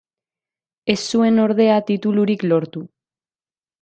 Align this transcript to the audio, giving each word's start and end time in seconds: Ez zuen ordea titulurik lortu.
Ez 0.93 0.95
zuen 1.11 1.37
ordea 1.45 1.75
titulurik 1.91 2.47
lortu. 2.49 2.83